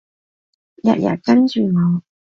[0.77, 2.01] 日日跟住我